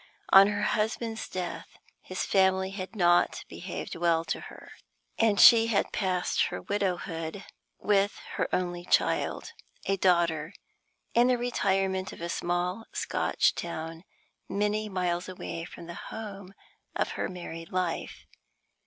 [0.29, 4.71] On her husband's death his family had not behaved well to her,
[5.19, 7.45] and she had passed her widowhood,
[7.77, 9.53] with her only child,
[9.85, 10.55] a daughter,
[11.13, 14.03] in the retirement of a small Scotch town
[14.49, 16.55] many miles away from the home
[16.95, 18.25] of her married life.